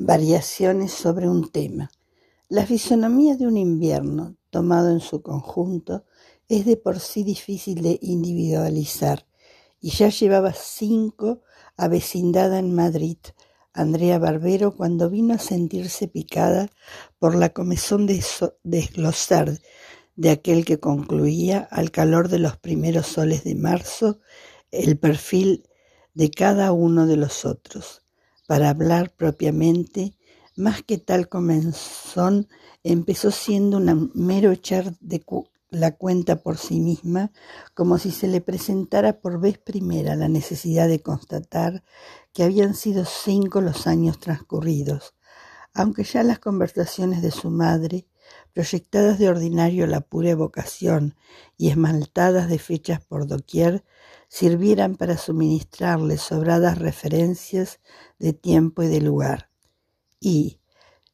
Variaciones 0.00 0.92
sobre 0.92 1.28
un 1.28 1.50
tema. 1.50 1.90
La 2.48 2.64
fisonomía 2.64 3.34
de 3.34 3.48
un 3.48 3.56
invierno, 3.56 4.36
tomado 4.48 4.92
en 4.92 5.00
su 5.00 5.22
conjunto, 5.22 6.04
es 6.48 6.66
de 6.66 6.76
por 6.76 7.00
sí 7.00 7.24
difícil 7.24 7.82
de 7.82 7.98
individualizar, 8.00 9.26
y 9.80 9.90
ya 9.90 10.08
llevaba 10.08 10.52
cinco 10.52 11.42
avecindada 11.76 12.60
en 12.60 12.76
Madrid, 12.76 13.16
Andrea 13.72 14.20
Barbero, 14.20 14.76
cuando 14.76 15.10
vino 15.10 15.34
a 15.34 15.38
sentirse 15.38 16.06
picada 16.06 16.70
por 17.18 17.34
la 17.34 17.48
comezón 17.48 18.06
de 18.06 18.24
desglosar 18.62 19.58
de 20.14 20.30
aquel 20.30 20.64
que 20.64 20.78
concluía, 20.78 21.66
al 21.72 21.90
calor 21.90 22.28
de 22.28 22.38
los 22.38 22.56
primeros 22.56 23.08
soles 23.08 23.42
de 23.42 23.56
marzo, 23.56 24.20
el 24.70 24.96
perfil 24.96 25.68
de 26.14 26.30
cada 26.30 26.70
uno 26.70 27.08
de 27.08 27.16
los 27.16 27.44
otros 27.44 28.04
para 28.48 28.70
hablar 28.70 29.10
propiamente, 29.14 30.14
más 30.56 30.82
que 30.82 30.96
tal 30.96 31.28
comenzón, 31.28 32.48
empezó 32.82 33.30
siendo 33.30 33.76
un 33.76 34.10
mero 34.14 34.50
echar 34.52 34.96
de 35.00 35.22
la 35.68 35.96
cuenta 35.96 36.36
por 36.36 36.56
sí 36.56 36.80
misma, 36.80 37.30
como 37.74 37.98
si 37.98 38.10
se 38.10 38.26
le 38.26 38.40
presentara 38.40 39.20
por 39.20 39.38
vez 39.38 39.58
primera 39.58 40.16
la 40.16 40.28
necesidad 40.28 40.88
de 40.88 41.02
constatar 41.02 41.84
que 42.32 42.42
habían 42.42 42.74
sido 42.74 43.04
cinco 43.04 43.60
los 43.60 43.86
años 43.86 44.18
transcurridos, 44.18 45.14
aunque 45.74 46.04
ya 46.04 46.22
las 46.22 46.38
conversaciones 46.38 47.20
de 47.20 47.32
su 47.32 47.50
madre, 47.50 48.06
proyectadas 48.54 49.18
de 49.18 49.28
ordinario 49.28 49.86
la 49.86 50.00
pura 50.00 50.30
evocación 50.30 51.16
y 51.58 51.68
esmaltadas 51.68 52.48
de 52.48 52.58
fechas 52.58 53.04
por 53.04 53.26
doquier, 53.26 53.84
sirvieran 54.28 54.96
para 54.96 55.16
suministrarle 55.16 56.18
sobradas 56.18 56.78
referencias 56.78 57.80
de 58.18 58.32
tiempo 58.32 58.82
y 58.82 58.88
de 58.88 59.00
lugar. 59.00 59.50
Y, 60.20 60.60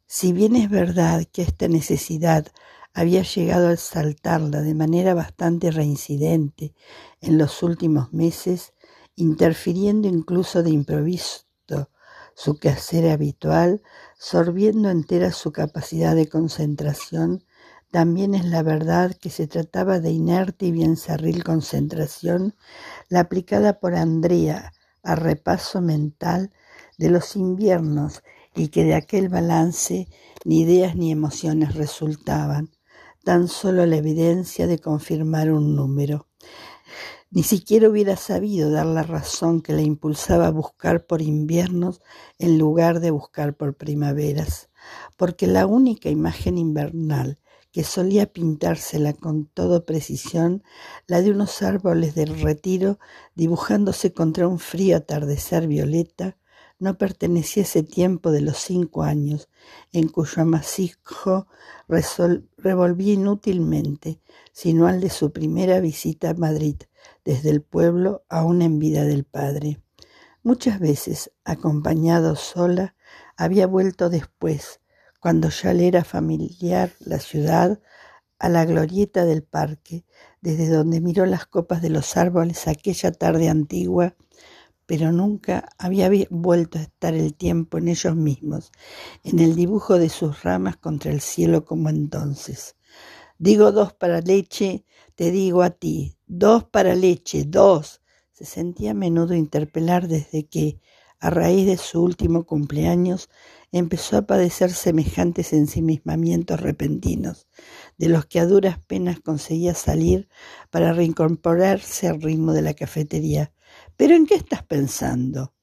si 0.06 0.32
bien 0.32 0.56
es 0.56 0.68
verdad 0.68 1.24
que 1.32 1.42
esta 1.42 1.68
necesidad 1.68 2.46
había 2.92 3.22
llegado 3.22 3.68
a 3.68 3.76
saltarla 3.76 4.60
de 4.60 4.74
manera 4.74 5.14
bastante 5.14 5.70
reincidente 5.70 6.74
en 7.20 7.38
los 7.38 7.62
últimos 7.62 8.12
meses, 8.12 8.74
interfiriendo 9.16 10.08
incluso 10.08 10.62
de 10.62 10.70
improviso 10.70 11.44
su 12.34 12.58
quehacer 12.58 13.10
habitual, 13.10 13.82
sorbiendo 14.18 14.90
entera 14.90 15.32
su 15.32 15.52
capacidad 15.52 16.14
de 16.14 16.28
concentración, 16.28 17.44
también 17.94 18.34
es 18.34 18.44
la 18.44 18.64
verdad 18.64 19.14
que 19.14 19.30
se 19.30 19.46
trataba 19.46 20.00
de 20.00 20.10
inerte 20.10 20.66
y 20.66 20.72
bien 20.72 20.96
cerril 20.96 21.44
concentración, 21.44 22.56
la 23.08 23.20
aplicada 23.20 23.78
por 23.78 23.94
Andrea 23.94 24.72
a 25.04 25.14
repaso 25.14 25.80
mental 25.80 26.50
de 26.98 27.10
los 27.10 27.36
inviernos 27.36 28.24
y 28.52 28.70
que 28.70 28.82
de 28.82 28.96
aquel 28.96 29.28
balance 29.28 30.08
ni 30.44 30.62
ideas 30.62 30.96
ni 30.96 31.12
emociones 31.12 31.76
resultaban, 31.76 32.72
tan 33.22 33.46
solo 33.46 33.86
la 33.86 33.94
evidencia 33.94 34.66
de 34.66 34.80
confirmar 34.80 35.52
un 35.52 35.76
número. 35.76 36.26
Ni 37.30 37.44
siquiera 37.44 37.88
hubiera 37.88 38.16
sabido 38.16 38.72
dar 38.72 38.86
la 38.86 39.04
razón 39.04 39.62
que 39.62 39.72
la 39.72 39.82
impulsaba 39.82 40.48
a 40.48 40.50
buscar 40.50 41.06
por 41.06 41.22
inviernos 41.22 42.00
en 42.40 42.58
lugar 42.58 42.98
de 42.98 43.12
buscar 43.12 43.56
por 43.56 43.76
primaveras, 43.76 44.68
porque 45.16 45.46
la 45.46 45.66
única 45.66 46.10
imagen 46.10 46.58
invernal 46.58 47.38
que 47.74 47.82
solía 47.82 48.32
pintársela 48.32 49.14
con 49.14 49.46
toda 49.46 49.84
precisión, 49.84 50.62
la 51.08 51.22
de 51.22 51.32
unos 51.32 51.60
árboles 51.60 52.14
del 52.14 52.40
retiro 52.40 53.00
dibujándose 53.34 54.12
contra 54.12 54.46
un 54.46 54.60
frío 54.60 54.96
atardecer 54.96 55.66
violeta, 55.66 56.36
no 56.78 56.96
pertenecía 56.98 57.64
a 57.64 57.66
ese 57.66 57.82
tiempo 57.82 58.30
de 58.30 58.42
los 58.42 58.58
cinco 58.58 59.02
años 59.02 59.48
en 59.90 60.06
cuyo 60.06 60.42
amasijo 60.42 61.48
revolvía 61.88 63.14
inútilmente, 63.14 64.20
sino 64.52 64.86
al 64.86 65.00
de 65.00 65.10
su 65.10 65.32
primera 65.32 65.80
visita 65.80 66.30
a 66.30 66.34
Madrid, 66.34 66.76
desde 67.24 67.50
el 67.50 67.60
pueblo 67.60 68.24
aún 68.28 68.62
en 68.62 68.78
vida 68.78 69.02
del 69.02 69.24
padre. 69.24 69.82
Muchas 70.44 70.78
veces, 70.78 71.32
acompañado 71.44 72.36
sola, 72.36 72.94
había 73.36 73.66
vuelto 73.66 74.10
después, 74.10 74.78
cuando 75.24 75.48
ya 75.48 75.72
le 75.72 75.86
era 75.88 76.04
familiar 76.04 76.92
la 76.98 77.18
ciudad, 77.18 77.80
a 78.38 78.50
la 78.50 78.66
glorieta 78.66 79.24
del 79.24 79.42
parque, 79.42 80.04
desde 80.42 80.68
donde 80.68 81.00
miró 81.00 81.24
las 81.24 81.46
copas 81.46 81.80
de 81.80 81.88
los 81.88 82.18
árboles 82.18 82.68
aquella 82.68 83.10
tarde 83.10 83.48
antigua, 83.48 84.16
pero 84.84 85.12
nunca 85.12 85.70
había 85.78 86.10
vuelto 86.28 86.78
a 86.78 86.82
estar 86.82 87.14
el 87.14 87.32
tiempo 87.32 87.78
en 87.78 87.88
ellos 87.88 88.14
mismos, 88.14 88.70
en 89.22 89.38
el 89.38 89.56
dibujo 89.56 89.98
de 89.98 90.10
sus 90.10 90.42
ramas 90.42 90.76
contra 90.76 91.10
el 91.10 91.22
cielo 91.22 91.64
como 91.64 91.88
entonces. 91.88 92.76
Digo 93.38 93.72
dos 93.72 93.94
para 93.94 94.20
leche, 94.20 94.84
te 95.14 95.30
digo 95.30 95.62
a 95.62 95.70
ti, 95.70 96.18
dos 96.26 96.64
para 96.64 96.94
leche, 96.94 97.44
dos. 97.46 98.02
Se 98.32 98.44
sentía 98.44 98.90
a 98.90 98.94
menudo 98.94 99.32
interpelar 99.32 100.06
desde 100.06 100.46
que, 100.46 100.80
a 101.18 101.30
raíz 101.30 101.64
de 101.64 101.78
su 101.78 102.02
último 102.02 102.44
cumpleaños, 102.44 103.30
empezó 103.78 104.16
a 104.16 104.22
padecer 104.22 104.70
semejantes 104.72 105.52
ensimismamientos 105.52 106.60
repentinos, 106.60 107.48
de 107.98 108.08
los 108.08 108.26
que 108.26 108.38
a 108.38 108.46
duras 108.46 108.78
penas 108.78 109.18
conseguía 109.20 109.74
salir 109.74 110.28
para 110.70 110.92
reincorporarse 110.92 112.06
al 112.06 112.22
ritmo 112.22 112.52
de 112.52 112.62
la 112.62 112.74
cafetería. 112.74 113.52
¿Pero 113.96 114.14
en 114.14 114.26
qué 114.26 114.36
estás 114.36 114.62
pensando? 114.62 115.54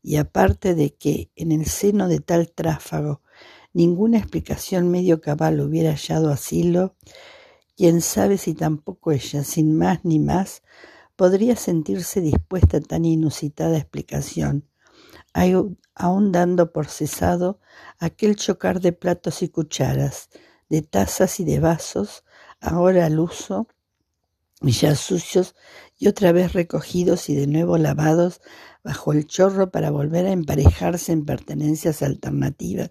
Y 0.00 0.16
aparte 0.16 0.76
de 0.76 0.94
que 0.94 1.32
en 1.34 1.50
el 1.50 1.66
seno 1.66 2.06
de 2.06 2.20
tal 2.20 2.52
tráfago 2.52 3.22
ninguna 3.72 4.18
explicación 4.18 4.88
medio 4.88 5.20
cabal 5.20 5.60
hubiera 5.60 5.90
hallado 5.90 6.30
asilo, 6.30 6.96
quién 7.76 8.00
sabe 8.00 8.38
si 8.38 8.54
tampoco 8.54 9.10
ella, 9.10 9.42
sin 9.42 9.76
más 9.76 10.04
ni 10.04 10.20
más, 10.20 10.62
podría 11.16 11.56
sentirse 11.56 12.20
dispuesta 12.20 12.76
a 12.76 12.80
tan 12.80 13.04
inusitada 13.04 13.76
explicación, 13.76 14.68
aún 15.96 16.30
dando 16.30 16.72
por 16.72 16.86
cesado 16.86 17.58
aquel 17.98 18.36
chocar 18.36 18.80
de 18.80 18.92
platos 18.92 19.42
y 19.42 19.48
cucharas, 19.48 20.28
de 20.68 20.82
tazas 20.82 21.40
y 21.40 21.44
de 21.44 21.58
vasos, 21.58 22.24
ahora 22.60 23.06
al 23.06 23.18
uso, 23.18 23.66
y 24.62 24.72
ya 24.72 24.94
sucios 24.94 25.54
y 25.98 26.08
otra 26.08 26.32
vez 26.32 26.52
recogidos 26.52 27.28
y 27.28 27.34
de 27.34 27.46
nuevo 27.46 27.76
lavados 27.76 28.40
bajo 28.82 29.12
el 29.12 29.26
chorro 29.26 29.70
para 29.70 29.90
volver 29.90 30.26
a 30.26 30.32
emparejarse 30.32 31.12
en 31.12 31.26
pertenencias 31.26 32.02
alternativas 32.02 32.90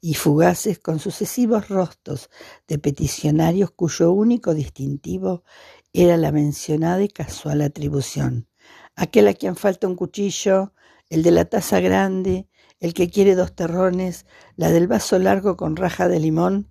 y 0.00 0.14
fugaces 0.14 0.78
con 0.78 0.98
sucesivos 0.98 1.68
rostros 1.68 2.30
de 2.66 2.78
peticionarios 2.78 3.70
cuyo 3.70 4.12
único 4.12 4.54
distintivo 4.54 5.44
era 5.92 6.16
la 6.16 6.32
mencionada 6.32 7.02
y 7.02 7.08
casual 7.08 7.62
atribución. 7.62 8.48
Aquel 8.94 9.28
a 9.28 9.34
quien 9.34 9.56
falta 9.56 9.86
un 9.86 9.94
cuchillo, 9.94 10.72
el 11.08 11.22
de 11.22 11.30
la 11.30 11.44
taza 11.44 11.80
grande, 11.80 12.48
el 12.80 12.94
que 12.94 13.10
quiere 13.10 13.34
dos 13.34 13.54
terrones, 13.54 14.26
la 14.56 14.70
del 14.70 14.88
vaso 14.88 15.18
largo 15.18 15.56
con 15.56 15.76
raja 15.76 16.08
de 16.08 16.20
limón, 16.20 16.68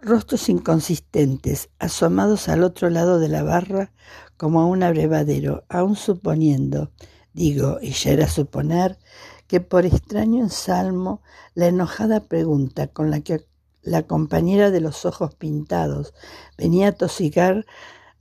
rostros 0.00 0.48
inconsistentes, 0.48 1.70
asomados 1.78 2.48
al 2.48 2.64
otro 2.64 2.90
lado 2.90 3.18
de 3.18 3.28
la 3.28 3.42
barra 3.42 3.92
como 4.36 4.60
a 4.60 4.66
un 4.66 4.82
abrevadero, 4.82 5.64
aun 5.68 5.94
suponiendo, 5.94 6.90
digo, 7.32 7.78
y 7.80 7.92
ya 7.92 8.10
era 8.10 8.28
suponer, 8.28 8.98
que 9.46 9.60
por 9.60 9.86
extraño 9.86 10.42
ensalmo 10.42 11.22
la 11.54 11.66
enojada 11.66 12.20
pregunta 12.20 12.88
con 12.88 13.10
la 13.10 13.20
que 13.20 13.46
la 13.82 14.04
compañera 14.04 14.70
de 14.70 14.80
los 14.80 15.04
ojos 15.04 15.34
pintados 15.34 16.14
venía 16.56 16.88
a 16.88 16.92
tosigar 16.92 17.66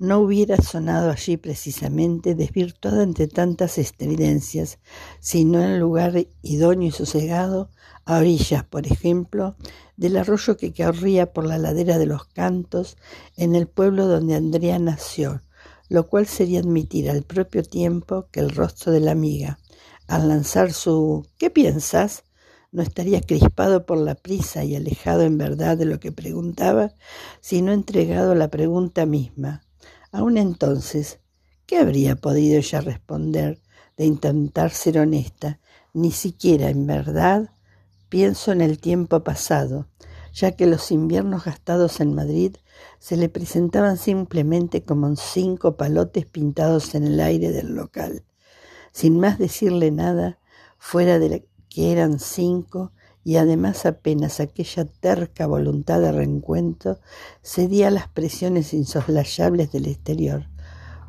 no 0.02 0.18
hubiera 0.18 0.58
sonado 0.58 1.12
allí 1.12 1.38
precisamente 1.38 2.34
desvirtuada 2.34 3.04
entre 3.04 3.28
tantas 3.28 3.78
estridencias, 3.78 4.80
sino 5.20 5.62
en 5.62 5.80
lugar 5.80 6.26
idóneo 6.42 6.88
y 6.88 6.92
sosegado, 6.92 7.70
a 8.06 8.18
orillas, 8.18 8.64
por 8.64 8.88
ejemplo, 8.88 9.56
del 9.98 10.18
arroyo 10.18 10.58
que 10.58 10.74
corría 10.74 11.32
por 11.32 11.46
la 11.46 11.60
ladera 11.60 12.00
de 12.00 12.08
los 12.08 12.26
cantos 12.26 12.98
en 13.38 13.54
el 13.54 13.68
pueblo 13.68 14.08
donde 14.08 14.34
Andrea 14.34 14.80
nació, 14.80 15.44
lo 15.88 16.08
cual 16.08 16.26
sería 16.26 16.62
admitir 16.62 17.08
al 17.08 17.22
propio 17.22 17.62
tiempo 17.62 18.26
que 18.32 18.40
el 18.40 18.50
rostro 18.50 18.92
de 18.92 19.02
la 19.02 19.12
amiga, 19.12 19.60
al 20.08 20.30
lanzar 20.30 20.74
su 20.74 21.28
¿qué 21.38 21.52
piensas? 21.52 22.24
no 22.72 22.82
estaría 22.82 23.22
crispado 23.22 23.86
por 23.86 24.00
la 24.00 24.16
prisa 24.16 24.64
y 24.64 24.76
alejado 24.76 25.22
en 25.22 25.38
verdad 25.38 25.78
de 25.78 25.86
lo 25.86 26.00
que 26.00 26.12
preguntaba, 26.12 26.96
sino 27.40 27.72
entregado 27.72 28.32
a 28.32 28.36
la 28.36 28.48
pregunta 28.48 29.06
misma, 29.06 29.62
Aún 30.12 30.38
entonces, 30.38 31.20
¿qué 31.66 31.78
habría 31.78 32.16
podido 32.16 32.58
ella 32.58 32.82
responder 32.82 33.62
de 33.98 34.06
intentar 34.06 34.72
ser 34.72 35.00
honesta? 35.00 35.60
Ni 35.94 36.12
siquiera, 36.12 36.70
en 36.70 36.86
verdad, 36.86 37.52
pienso 38.10 38.52
en 38.52 38.60
el 38.60 38.80
tiempo 38.80 39.24
pasado, 39.24 39.88
ya 40.34 40.52
que 40.52 40.66
los 40.66 40.92
inviernos 40.92 41.46
gastados 41.46 42.02
en 42.02 42.14
Madrid 42.14 42.56
se 43.00 43.16
le 43.16 43.30
presentaban 43.30 43.98
simplemente 43.98 44.84
como 44.84 45.16
cinco 45.16 45.78
palotes 45.78 46.26
pintados 46.26 46.94
en 46.96 47.08
el 47.08 47.20
aire 47.20 47.52
del 47.52 47.74
local, 47.74 48.24
sin 48.92 49.20
más 49.20 49.38
decirle 49.38 49.92
nada 49.92 50.40
fuera 50.78 51.20
de 51.20 51.48
que 51.70 51.92
eran 51.92 52.20
cinco 52.20 52.92
y 53.24 53.36
además 53.36 53.86
apenas 53.86 54.40
aquella 54.40 54.86
terca 54.86 55.46
voluntad 55.48 56.02
de 56.02 56.12
reencuentro 56.12 57.00
cedía 57.44 57.90
a 57.90 57.92
las 57.92 58.08
presiones 58.08 58.74
insoslayables 58.74 59.72
del 59.72 59.88
exterior. 59.88 60.48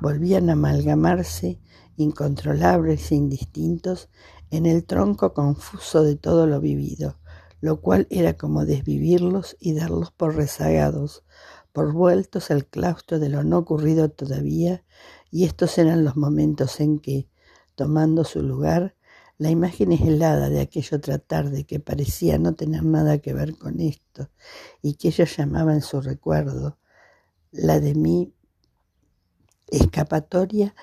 Volvían 0.00 0.50
a 0.50 0.54
amalgamarse, 0.54 1.60
incontrolables 1.96 3.12
e 3.12 3.14
indistintos, 3.14 4.08
en 4.50 4.66
el 4.66 4.84
tronco 4.84 5.32
confuso 5.32 6.02
de 6.02 6.16
todo 6.16 6.46
lo 6.46 6.60
vivido, 6.60 7.18
lo 7.60 7.80
cual 7.80 8.06
era 8.10 8.36
como 8.36 8.66
desvivirlos 8.66 9.56
y 9.58 9.72
darlos 9.72 10.10
por 10.10 10.36
rezagados, 10.36 11.24
por 11.72 11.92
vueltos 11.92 12.50
al 12.50 12.66
claustro 12.66 13.18
de 13.18 13.30
lo 13.30 13.44
no 13.44 13.58
ocurrido 13.58 14.10
todavía, 14.10 14.84
y 15.30 15.44
estos 15.44 15.78
eran 15.78 16.04
los 16.04 16.16
momentos 16.16 16.80
en 16.80 16.98
que, 16.98 17.28
tomando 17.74 18.24
su 18.24 18.42
lugar, 18.42 18.94
la 19.38 19.50
imagen 19.50 19.92
es 19.92 20.00
helada 20.02 20.48
de 20.48 20.60
aquello 20.60 20.96
otra 20.96 21.18
tarde 21.18 21.64
que 21.64 21.80
parecía 21.80 22.38
no 22.38 22.54
tener 22.54 22.84
nada 22.84 23.18
que 23.18 23.32
ver 23.32 23.56
con 23.56 23.80
esto 23.80 24.30
y 24.82 24.94
que 24.94 25.08
ellos 25.08 25.36
llamaban 25.36 25.82
su 25.82 26.00
recuerdo, 26.00 26.78
la 27.50 27.80
de 27.80 27.94
mi 27.94 28.32
escapatoria, 29.68 30.74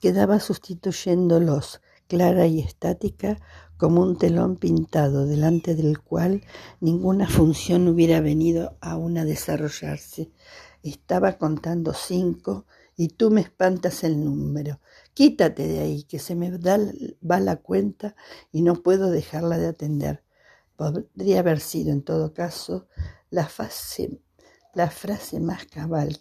quedaba 0.00 0.40
sustituyéndolos, 0.40 1.80
clara 2.06 2.46
y 2.46 2.60
estática, 2.60 3.38
como 3.76 4.02
un 4.02 4.18
telón 4.18 4.56
pintado 4.56 5.26
delante 5.26 5.74
del 5.74 6.00
cual 6.00 6.42
ninguna 6.80 7.28
función 7.28 7.86
hubiera 7.86 8.20
venido 8.20 8.76
aún 8.80 9.18
a 9.18 9.24
desarrollarse. 9.24 10.32
Estaba 10.82 11.38
contando 11.38 11.92
cinco 11.94 12.66
y 12.98 13.08
tú 13.08 13.30
me 13.30 13.40
espantas 13.40 14.02
el 14.02 14.22
número. 14.24 14.80
Quítate 15.14 15.68
de 15.68 15.78
ahí, 15.78 16.02
que 16.02 16.18
se 16.18 16.34
me 16.34 16.50
da, 16.50 16.78
va 17.22 17.38
la 17.38 17.56
cuenta 17.56 18.16
y 18.50 18.62
no 18.62 18.82
puedo 18.82 19.08
dejarla 19.08 19.56
de 19.56 19.68
atender. 19.68 20.24
Podría 20.76 21.38
haber 21.38 21.60
sido, 21.60 21.92
en 21.92 22.02
todo 22.02 22.34
caso, 22.34 22.88
la, 23.30 23.48
la 24.74 24.90
frase 24.90 25.38
más 25.38 25.64
cabal 25.66 26.20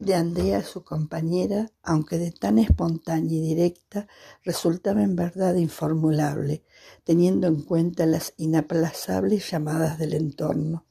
de 0.00 0.16
Andrea, 0.16 0.64
su 0.64 0.82
compañera, 0.82 1.70
aunque 1.84 2.18
de 2.18 2.32
tan 2.32 2.58
espontánea 2.58 3.38
y 3.38 3.40
directa, 3.40 4.08
resultaba 4.42 5.00
en 5.04 5.14
verdad 5.14 5.54
informulable, 5.54 6.64
teniendo 7.04 7.46
en 7.46 7.62
cuenta 7.62 8.04
las 8.04 8.34
inaplazables 8.36 9.48
llamadas 9.48 10.00
del 10.00 10.14
entorno. 10.14 10.86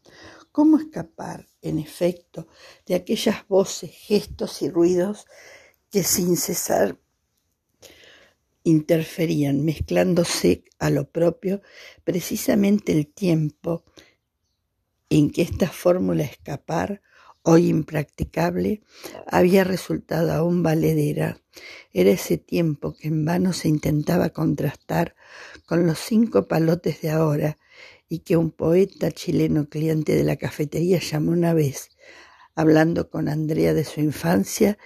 ¿Cómo 0.54 0.78
escapar, 0.78 1.51
en 1.62 1.80
efecto, 1.80 2.48
de 2.86 2.96
aquellas 2.96 3.48
voces, 3.48 3.92
gestos 3.92 4.62
y 4.62 4.70
ruidos 4.70 5.26
que 5.92 6.04
sin 6.04 6.38
cesar 6.38 6.98
interferían, 8.64 9.64
mezclándose 9.66 10.64
a 10.80 10.90
lo 10.90 11.10
propio 11.10 11.62
precisamente 12.04 12.92
el 12.92 13.08
tiempo 13.08 13.84
en 15.10 15.30
que 15.32 15.42
esta 15.42 15.68
fórmula 15.68 16.24
escapar, 16.24 17.02
hoy 17.44 17.68
impracticable, 17.68 18.82
había 19.28 19.64
resultado 19.64 20.32
aún 20.32 20.64
valedera. 20.64 21.42
Era 21.92 22.12
ese 22.12 22.38
tiempo 22.38 22.94
que 22.94 23.08
en 23.08 23.26
vano 23.26 23.52
se 23.52 23.68
intentaba 23.68 24.30
contrastar 24.30 25.16
con 25.66 25.86
los 25.88 26.00
cinco 26.00 26.48
palotes 26.48 27.02
de 27.02 27.10
ahora 27.10 27.58
y 28.12 28.20
que 28.20 28.36
un 28.36 28.52
poeta 28.52 29.10
chileno 29.10 29.70
cliente 29.70 30.16
de 30.16 30.26
la 30.26 30.36
cafetería 30.36 31.00
llamó 31.00 31.32
una 31.32 31.54
vez, 31.54 31.92
hablando 32.56 33.10
con 33.10 33.30
Andrea 33.30 33.74
de 33.74 33.86
su 33.86 34.02
infancia, 34.02 34.78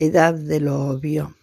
edad 0.00 0.34
de 0.34 0.58
lo 0.58 0.88
obvio, 0.88 1.36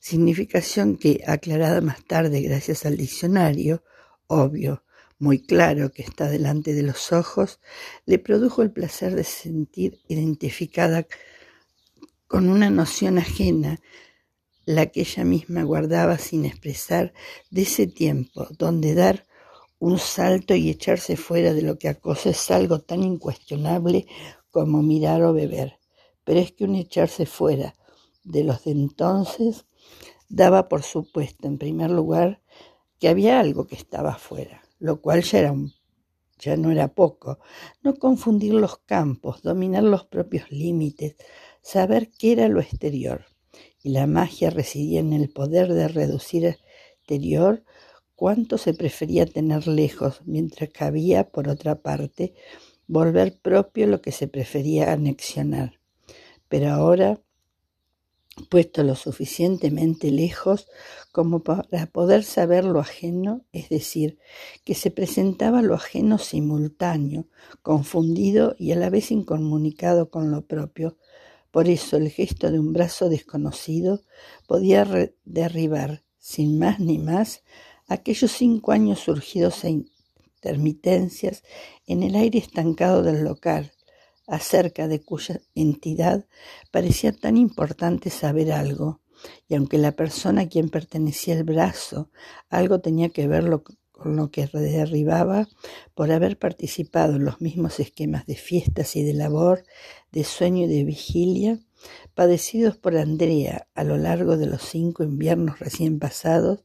significación 0.00 0.96
que, 0.96 1.22
aclarada 1.26 1.82
más 1.82 2.02
tarde 2.06 2.40
gracias 2.40 2.86
al 2.86 2.96
diccionario, 2.96 3.84
obvio, 4.28 4.82
muy 5.18 5.44
claro 5.44 5.92
que 5.92 6.00
está 6.00 6.30
delante 6.30 6.72
de 6.72 6.84
los 6.84 7.12
ojos, 7.12 7.60
le 8.06 8.18
produjo 8.18 8.62
el 8.62 8.72
placer 8.72 9.14
de 9.14 9.24
sentir 9.24 10.00
identificada 10.08 11.06
con 12.26 12.48
una 12.48 12.70
noción 12.70 13.18
ajena, 13.18 13.78
la 14.64 14.86
que 14.86 15.02
ella 15.02 15.24
misma 15.24 15.64
guardaba 15.64 16.16
sin 16.16 16.46
expresar, 16.46 17.12
de 17.50 17.60
ese 17.60 17.86
tiempo 17.86 18.48
donde 18.56 18.94
dar 18.94 19.26
un 19.82 19.98
salto 19.98 20.54
y 20.54 20.70
echarse 20.70 21.16
fuera 21.16 21.52
de 21.52 21.62
lo 21.62 21.76
que 21.76 21.88
acosa 21.88 22.30
es 22.30 22.52
algo 22.52 22.78
tan 22.78 23.02
incuestionable 23.02 24.06
como 24.52 24.80
mirar 24.80 25.24
o 25.24 25.32
beber. 25.32 25.80
Pero 26.22 26.38
es 26.38 26.52
que 26.52 26.62
un 26.62 26.76
echarse 26.76 27.26
fuera 27.26 27.74
de 28.22 28.44
los 28.44 28.62
de 28.62 28.70
entonces 28.70 29.66
daba 30.28 30.68
por 30.68 30.84
supuesto, 30.84 31.48
en 31.48 31.58
primer 31.58 31.90
lugar, 31.90 32.40
que 33.00 33.08
había 33.08 33.40
algo 33.40 33.66
que 33.66 33.74
estaba 33.74 34.10
afuera, 34.10 34.62
lo 34.78 35.00
cual 35.00 35.24
ya, 35.24 35.40
era 35.40 35.54
ya 36.38 36.56
no 36.56 36.70
era 36.70 36.94
poco. 36.94 37.40
No 37.82 37.96
confundir 37.96 38.54
los 38.54 38.78
campos, 38.78 39.42
dominar 39.42 39.82
los 39.82 40.04
propios 40.04 40.48
límites, 40.52 41.16
saber 41.60 42.12
qué 42.16 42.30
era 42.30 42.46
lo 42.46 42.60
exterior. 42.60 43.24
Y 43.82 43.90
la 43.90 44.06
magia 44.06 44.50
residía 44.50 45.00
en 45.00 45.12
el 45.12 45.28
poder 45.32 45.72
de 45.72 45.88
reducir 45.88 46.56
exterior 47.00 47.64
cuánto 48.22 48.56
se 48.56 48.72
prefería 48.72 49.26
tener 49.26 49.66
lejos, 49.66 50.20
mientras 50.26 50.70
cabía, 50.70 51.28
por 51.28 51.48
otra 51.48 51.82
parte, 51.82 52.36
volver 52.86 53.36
propio 53.40 53.88
lo 53.88 54.00
que 54.00 54.12
se 54.12 54.28
prefería 54.28 54.92
anexionar. 54.92 55.80
Pero 56.48 56.70
ahora 56.70 57.20
puesto 58.48 58.84
lo 58.84 58.94
suficientemente 58.94 60.12
lejos 60.12 60.68
como 61.10 61.42
para 61.42 61.86
poder 61.86 62.22
saber 62.22 62.64
lo 62.64 62.78
ajeno, 62.78 63.44
es 63.50 63.70
decir, 63.70 64.20
que 64.62 64.76
se 64.76 64.92
presentaba 64.92 65.60
lo 65.60 65.74
ajeno 65.74 66.18
simultáneo, 66.18 67.26
confundido 67.60 68.54
y 68.56 68.70
a 68.70 68.76
la 68.76 68.88
vez 68.88 69.10
incomunicado 69.10 70.10
con 70.10 70.30
lo 70.30 70.46
propio. 70.46 70.96
Por 71.50 71.68
eso 71.68 71.96
el 71.96 72.08
gesto 72.08 72.52
de 72.52 72.60
un 72.60 72.72
brazo 72.72 73.08
desconocido 73.08 74.02
podía 74.46 74.86
derribar, 75.24 76.04
sin 76.20 76.60
más 76.60 76.78
ni 76.78 76.98
más, 76.98 77.42
aquellos 77.92 78.32
cinco 78.32 78.72
años 78.72 79.00
surgidos 79.00 79.64
a 79.64 79.70
intermitencias 79.70 81.42
en 81.86 82.02
el 82.02 82.14
aire 82.16 82.38
estancado 82.38 83.02
del 83.02 83.24
local, 83.24 83.72
acerca 84.26 84.88
de 84.88 85.02
cuya 85.02 85.40
entidad 85.54 86.26
parecía 86.70 87.12
tan 87.12 87.36
importante 87.36 88.10
saber 88.10 88.52
algo, 88.52 89.00
y 89.48 89.54
aunque 89.54 89.78
la 89.78 89.92
persona 89.92 90.42
a 90.42 90.48
quien 90.48 90.68
pertenecía 90.68 91.34
el 91.34 91.44
brazo 91.44 92.10
algo 92.48 92.80
tenía 92.80 93.10
que 93.10 93.28
ver 93.28 93.44
con 93.92 94.16
lo 94.16 94.30
que 94.30 94.48
derribaba 94.52 95.48
por 95.94 96.10
haber 96.10 96.38
participado 96.38 97.16
en 97.16 97.24
los 97.24 97.40
mismos 97.40 97.78
esquemas 97.78 98.26
de 98.26 98.34
fiestas 98.34 98.96
y 98.96 99.04
de 99.04 99.14
labor, 99.14 99.64
de 100.10 100.24
sueño 100.24 100.64
y 100.64 100.68
de 100.68 100.84
vigilia, 100.84 101.60
padecidos 102.14 102.76
por 102.76 102.96
Andrea 102.96 103.68
a 103.74 103.84
lo 103.84 103.96
largo 103.96 104.36
de 104.36 104.46
los 104.46 104.62
cinco 104.62 105.04
inviernos 105.04 105.60
recién 105.60 105.98
pasados, 105.98 106.64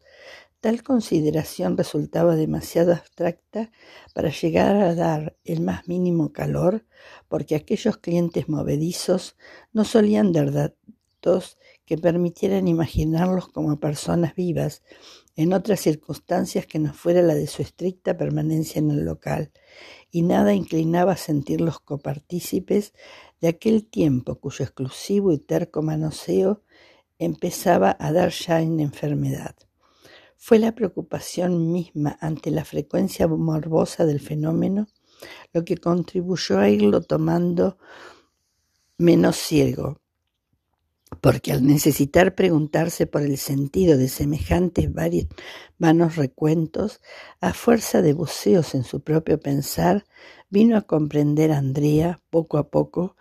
Tal 0.59 0.81
consideración 0.81 1.77
resultaba 1.77 2.35
demasiado 2.35 2.91
abstracta 2.91 3.71
para 4.15 4.31
llegar 4.31 4.75
a 4.77 4.95
dar 4.95 5.37
el 5.45 5.61
más 5.61 5.87
mínimo 5.87 6.33
calor, 6.33 6.83
porque 7.27 7.53
aquellos 7.55 7.97
clientes 7.97 8.49
movedizos 8.49 9.37
no 9.71 9.85
solían 9.85 10.31
dar 10.31 10.51
datos 10.51 11.59
que 11.85 11.99
permitieran 11.99 12.67
imaginarlos 12.67 13.49
como 13.49 13.79
personas 13.79 14.33
vivas 14.33 14.81
en 15.35 15.53
otras 15.53 15.79
circunstancias 15.79 16.65
que 16.65 16.79
no 16.79 16.91
fuera 16.91 17.21
la 17.21 17.35
de 17.35 17.45
su 17.45 17.61
estricta 17.61 18.17
permanencia 18.17 18.79
en 18.79 18.89
el 18.89 19.05
local, 19.05 19.51
y 20.09 20.23
nada 20.23 20.55
inclinaba 20.55 21.11
a 21.11 21.17
sentirlos 21.17 21.79
copartícipes 21.79 22.93
de 23.39 23.49
aquel 23.49 23.85
tiempo 23.85 24.39
cuyo 24.39 24.65
exclusivo 24.65 25.31
y 25.31 25.37
terco 25.37 25.83
manoseo 25.83 26.63
empezaba 27.19 27.95
a 27.99 28.11
dar 28.11 28.31
ya 28.31 28.59
en 28.61 28.79
enfermedad. 28.79 29.55
Fue 30.47 30.59
la 30.59 30.71
preocupación 30.71 31.73
misma 31.73 32.17
ante 32.21 32.51
la 32.51 32.63
frecuencia 32.63 33.27
morbosa 33.27 34.05
del 34.05 34.21
fenómeno 34.21 34.87
lo 35.51 35.65
que 35.65 35.75
contribuyó 35.75 36.59
a 36.59 36.69
irlo 36.69 37.01
tomando 37.01 37.77
menos 38.97 39.35
ciego, 39.35 39.99
porque 41.19 41.51
al 41.51 41.67
necesitar 41.67 42.33
preguntarse 42.33 43.07
por 43.07 43.23
el 43.23 43.37
sentido 43.37 43.97
de 43.97 44.07
semejantes 44.07 44.89
vanos 45.77 46.15
recuentos, 46.15 47.01
a 47.41 47.51
fuerza 47.51 48.01
de 48.01 48.13
buceos 48.13 48.73
en 48.73 48.85
su 48.85 49.01
propio 49.01 49.41
pensar, 49.41 50.05
vino 50.49 50.77
a 50.77 50.83
comprender 50.83 51.51
Andrea, 51.51 52.21
poco 52.29 52.57
a 52.57 52.69
poco, 52.69 53.17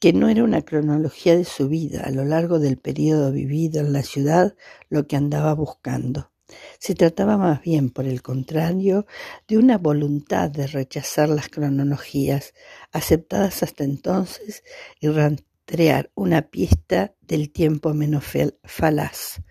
que 0.00 0.14
no 0.14 0.30
era 0.30 0.42
una 0.42 0.62
cronología 0.62 1.36
de 1.36 1.44
su 1.44 1.68
vida 1.68 2.04
a 2.04 2.10
lo 2.10 2.24
largo 2.24 2.58
del 2.58 2.78
periodo 2.78 3.30
vivido 3.30 3.82
en 3.82 3.92
la 3.92 4.02
ciudad 4.02 4.56
lo 4.88 5.06
que 5.06 5.16
andaba 5.16 5.52
buscando. 5.52 6.29
Se 6.78 6.94
trataba 6.94 7.36
más 7.36 7.62
bien, 7.62 7.90
por 7.90 8.06
el 8.06 8.22
contrario, 8.22 9.06
de 9.48 9.58
una 9.58 9.78
voluntad 9.78 10.50
de 10.50 10.66
rechazar 10.66 11.28
las 11.28 11.48
cronologías 11.48 12.54
aceptadas 12.92 13.62
hasta 13.62 13.84
entonces 13.84 14.64
y 15.00 15.08
rastrear 15.08 16.10
una 16.14 16.42
pista 16.42 17.14
del 17.20 17.50
tiempo 17.50 17.94
menos 17.94 18.24
falaz. 18.64 19.42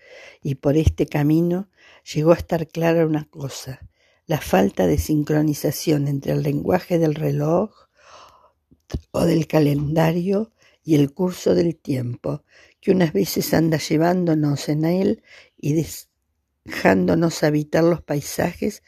Y 0.42 0.56
por 0.56 0.78
este 0.78 1.06
camino 1.06 1.70
llegó 2.14 2.32
a 2.32 2.38
estar 2.38 2.68
clara 2.68 3.06
una 3.06 3.26
cosa, 3.26 3.80
la 4.26 4.40
falta 4.40 4.88
de 4.88 4.98
sincronización 4.98 6.08
entre 6.08 6.34
el 6.34 6.44
lenguaje 6.44 7.00
del 7.00 7.16
reloj 7.16 7.72
o 9.12 9.26
del 9.26 9.48
calendario 9.48 10.52
y 10.84 10.96
el 10.96 11.14
curso 11.14 11.56
del 11.56 11.76
tiempo, 11.76 12.44
que 12.80 12.92
unas 12.92 13.14
veces 13.14 13.54
anda 13.54 13.78
llevándonos 13.78 14.70
en 14.70 14.86
él 14.86 15.24
y 15.58 15.74
dejándonos 16.70 17.44
habitar 17.44 17.84
los 17.84 18.02
paisajes 18.02 18.84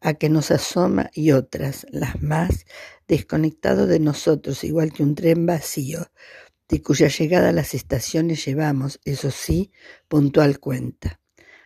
a 0.00 0.14
que 0.14 0.28
nos 0.28 0.50
asoma 0.50 1.10
y 1.12 1.32
otras, 1.32 1.86
las 1.90 2.22
más, 2.22 2.64
desconectado 3.08 3.86
de 3.86 3.98
nosotros, 3.98 4.62
igual 4.64 4.92
que 4.92 5.02
un 5.02 5.14
tren 5.14 5.44
vacío, 5.44 6.10
de 6.68 6.80
cuya 6.80 7.08
llegada 7.08 7.48
a 7.50 7.52
las 7.52 7.74
estaciones 7.74 8.44
llevamos, 8.44 9.00
eso 9.04 9.30
sí, 9.30 9.72
puntual 10.08 10.60
cuenta. 10.60 11.20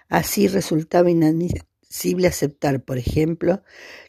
Así 0.08 0.48
resultaba 0.48 1.10
inadmisible 1.10 2.28
aceptar, 2.28 2.82
por 2.82 2.96
ejemplo, 2.96 3.62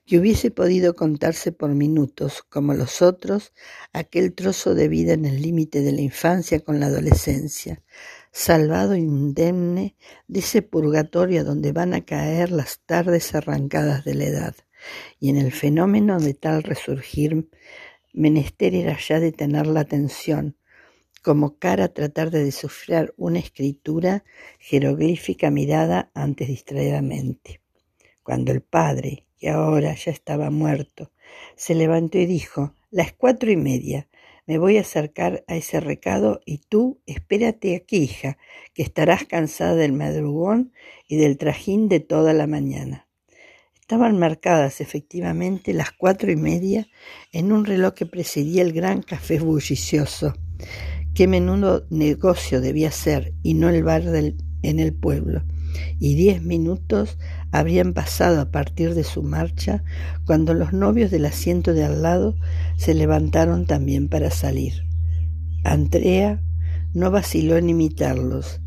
que 0.06 0.18
hubiese 0.18 0.52
podido 0.52 0.96
contarse 0.96 1.52
por 1.52 1.76
minutos, 1.76 2.42
como 2.48 2.74
los 2.74 3.02
otros, 3.02 3.54
aquel 3.92 4.34
trozo 4.34 4.76
de 4.76 4.88
vida 4.88 5.14
en 5.14 5.26
el 5.26 5.42
límite 5.42 5.82
de 5.82 5.92
la 5.92 6.02
infancia 6.02 6.62
con 6.62 6.80
la 6.80 6.86
adolescencia, 6.86 7.84
salvado 8.32 8.96
indemne 8.96 9.96
de 10.28 10.40
ese 10.40 10.62
purgatorio 10.62 11.44
donde 11.44 11.72
van 11.72 11.94
a 11.94 12.06
caer 12.06 12.52
las 12.52 12.80
tardes 12.86 13.34
arrancadas 13.36 14.06
de 14.06 14.16
la 14.16 14.26
edad. 14.26 14.56
Y 15.20 15.30
en 15.30 15.38
el 15.38 15.52
fenómeno 15.52 16.20
de 16.20 16.34
tal 16.34 16.64
resurgir, 16.64 17.50
menester 18.14 18.76
era 18.76 18.98
ya 18.98 19.20
detener 19.20 19.68
la 19.68 19.82
atención, 19.82 20.56
como 21.22 21.58
cara 21.58 21.90
tratar 21.90 22.32
de 22.32 22.44
descifrar 22.44 23.14
una 23.18 23.40
escritura 23.40 24.24
jeroglífica 24.58 25.52
mirada 25.52 26.12
antes 26.14 26.48
distraídamente. 26.48 27.62
Cuando 28.24 28.52
el 28.52 28.62
padre, 28.62 29.26
que 29.38 29.50
ahora 29.50 29.96
ya 29.96 30.12
estaba 30.12 30.50
muerto, 30.50 31.12
se 31.56 31.76
levantó 31.76 32.18
y 32.18 32.26
dijo, 32.26 32.74
las 32.92 33.14
cuatro 33.14 33.52
y 33.52 33.58
media, 33.58 34.08
me 34.50 34.58
voy 34.58 34.78
a 34.78 34.82
acercar 34.82 35.44
a 35.48 35.56
ese 35.56 35.80
recado 35.80 36.42
y 36.44 36.58
tú 36.58 37.04
espérate 37.06 37.76
aquí, 37.76 37.98
hija, 37.98 38.40
que 38.74 38.82
estarás 38.82 39.26
cansada 39.26 39.76
del 39.76 39.94
madrugón 39.94 40.74
y 41.08 41.18
del 41.18 41.38
trajín 41.38 41.88
de 41.88 42.00
toda 42.00 42.34
la 42.34 42.48
mañana. 42.48 43.08
Estaban 43.80 44.18
marcadas 44.18 44.82
efectivamente 44.82 45.72
las 45.72 45.92
cuatro 45.92 46.32
y 46.32 46.36
media 46.36 46.88
en 47.32 47.52
un 47.52 47.64
reloj 47.64 47.94
que 47.94 48.08
precedía 48.08 48.64
el 48.64 48.74
gran 48.74 49.04
café 49.04 49.38
bullicioso 49.40 50.34
Qué 51.14 51.28
menudo 51.28 51.86
negocio 51.92 52.60
debía 52.60 52.90
ser 52.90 53.36
y 53.44 53.54
no 53.54 53.70
el 53.70 53.84
bar 53.84 54.04
del, 54.04 54.36
en 54.64 54.80
el 54.80 54.96
pueblo. 54.96 55.44
Y 56.00 56.16
diez 56.16 56.42
minutos 56.42 57.20
habrían 57.52 57.94
pasado 57.94 58.42
a 58.42 58.52
partir 58.52 58.94
de 58.94 59.04
su 59.04 59.24
marcha 59.24 59.84
cuando 60.26 60.54
los 60.54 60.74
novios 60.74 61.12
del 61.12 61.26
asiento 61.26 61.74
de 61.74 61.84
al 61.84 62.02
lado 62.02 62.36
se 62.78 62.94
levantaron 62.94 63.66
también 63.66 64.08
para 64.08 64.32
salir. 64.32 64.84
Andrea 65.64 66.42
no 66.94 67.12
vaciló 67.12 67.58
en 67.58 67.70
imitarlos. 67.70 68.62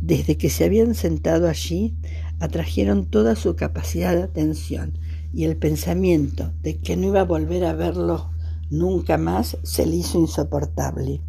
Desde 0.00 0.36
que 0.36 0.50
se 0.50 0.64
habían 0.64 0.94
sentado 0.94 1.48
allí, 1.48 1.96
atrajeron 2.38 3.06
toda 3.06 3.34
su 3.34 3.56
capacidad 3.56 4.14
de 4.14 4.22
atención 4.22 4.98
y 5.32 5.44
el 5.44 5.56
pensamiento 5.56 6.52
de 6.62 6.78
que 6.78 6.96
no 6.96 7.08
iba 7.08 7.20
a 7.20 7.24
volver 7.24 7.64
a 7.64 7.72
verlo 7.72 8.30
nunca 8.70 9.18
más 9.18 9.58
se 9.62 9.86
le 9.86 9.96
hizo 9.96 10.18
insoportable. 10.18 11.20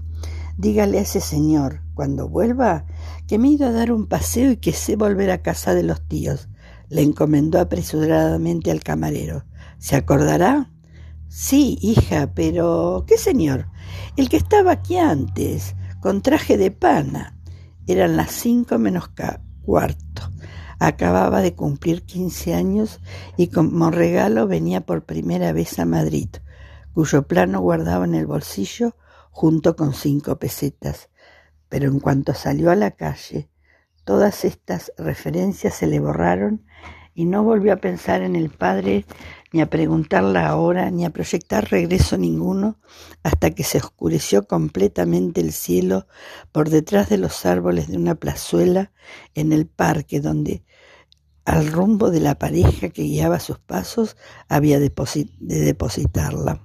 Dígale 0.58 1.00
a 1.00 1.02
ese 1.02 1.22
señor, 1.22 1.82
cuando 1.94 2.28
vuelva, 2.28 2.86
que 3.28 3.38
me 3.38 3.48
he 3.48 3.52
ido 3.52 3.68
a 3.68 3.72
dar 3.72 3.92
un 3.92 4.08
paseo 4.08 4.52
y 4.52 4.58
que 4.58 4.74
sé 4.74 4.98
volver 4.98 5.32
a 5.32 5.42
casa 5.42 5.74
de 5.74 5.84
los 5.84 6.02
tíos, 6.02 6.50
le 6.90 7.02
encomendó 7.02 7.60
apresuradamente 7.60 8.72
al 8.72 8.84
camarero. 8.84 9.46
¿Se 9.78 9.96
acordará? 9.96 10.72
Sí, 11.28 11.78
hija, 11.82 12.34
pero 12.34 13.06
¿qué 13.08 13.18
señor? 13.18 13.68
El 14.18 14.30
que 14.30 14.38
estaba 14.38 14.72
aquí 14.72 14.98
antes, 14.98 15.76
con 16.02 16.22
traje 16.22 16.58
de 16.58 16.72
pana. 16.72 17.38
Eran 17.88 18.18
las 18.18 18.32
cinco 18.32 18.78
menos 18.78 19.10
cuarto. 19.62 20.32
Acababa 20.80 21.42
de 21.42 21.54
cumplir 21.54 22.04
quince 22.04 22.54
años 22.54 23.00
y 23.38 23.48
como 23.48 23.92
regalo 23.92 24.48
venía 24.48 24.82
por 24.82 25.04
primera 25.04 25.52
vez 25.52 25.78
a 25.78 25.86
Madrid, 25.86 26.30
cuyo 26.94 27.28
plano 27.28 27.60
guardaba 27.60 28.06
en 28.06 28.16
el 28.16 28.26
bolsillo 28.26 28.96
junto 29.30 29.76
con 29.76 29.94
cinco 29.94 30.40
pesetas, 30.40 31.10
pero 31.68 31.88
en 31.88 32.00
cuanto 32.00 32.34
salió 32.34 32.72
a 32.72 32.76
la 32.76 32.92
calle, 32.92 33.50
todas 34.10 34.44
estas 34.44 34.92
referencias 34.98 35.76
se 35.76 35.86
le 35.86 36.00
borraron 36.00 36.66
y 37.14 37.26
no 37.26 37.44
volvió 37.44 37.74
a 37.74 37.76
pensar 37.76 38.24
en 38.24 38.36
el 38.36 38.50
padre, 38.50 39.06
ni 39.54 39.62
a 39.62 39.70
preguntar 39.70 40.24
la 40.24 40.56
hora, 40.56 40.90
ni 40.90 41.06
a 41.06 41.12
proyectar 41.12 41.70
regreso 41.70 42.18
ninguno, 42.18 42.80
hasta 43.22 43.52
que 43.52 43.64
se 43.64 43.78
oscureció 43.78 44.48
completamente 44.48 45.42
el 45.42 45.52
cielo 45.52 46.08
por 46.52 46.72
detrás 46.72 47.08
de 47.10 47.20
los 47.20 47.46
árboles 47.46 47.88
de 47.88 47.98
una 47.98 48.16
plazuela 48.16 48.92
en 49.36 49.54
el 49.54 49.68
parque 49.68 50.22
donde 50.22 50.64
al 51.46 51.68
rumbo 51.68 52.10
de 52.10 52.22
la 52.22 52.40
pareja 52.40 52.90
que 52.90 53.04
guiaba 53.04 53.40
sus 53.40 53.60
pasos 53.60 54.18
había 54.48 54.80
de 54.80 54.92
depositarla. 55.40 56.64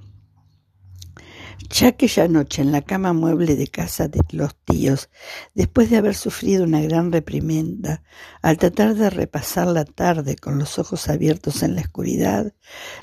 Ya 1.70 1.88
aquella 1.88 2.28
noche 2.28 2.62
en 2.62 2.72
la 2.72 2.82
cama 2.82 3.12
mueble 3.12 3.56
de 3.56 3.68
casa 3.68 4.06
de 4.06 4.20
los 4.32 4.54
tíos, 4.64 5.08
después 5.54 5.88
de 5.88 5.96
haber 5.96 6.14
sufrido 6.14 6.64
una 6.64 6.82
gran 6.82 7.10
reprimenda, 7.10 8.02
al 8.42 8.58
tratar 8.58 8.94
de 8.94 9.08
repasar 9.08 9.68
la 9.68 9.84
tarde 9.84 10.36
con 10.36 10.58
los 10.58 10.78
ojos 10.78 11.08
abiertos 11.08 11.62
en 11.62 11.74
la 11.74 11.80
oscuridad, 11.80 12.52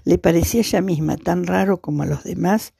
le 0.03 0.17
parecía 0.19 0.61
ella 0.61 0.81
misma 0.81 1.17
tan 1.17 1.45
raro 1.45 1.81
como 1.81 2.03
a 2.03 2.05
los 2.05 2.23
demás 2.23 2.73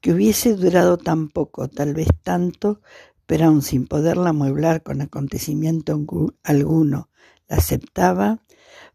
que 0.00 0.12
hubiese 0.12 0.54
durado 0.54 0.98
tan 0.98 1.28
poco, 1.28 1.68
tal 1.68 1.94
vez 1.94 2.08
tanto, 2.22 2.80
pero 3.26 3.46
aun 3.46 3.62
sin 3.62 3.86
poderla 3.86 4.30
amueblar 4.30 4.82
con 4.82 5.00
acontecimiento 5.02 5.92
alguno, 6.42 7.10
la 7.46 7.56
aceptaba, 7.56 8.42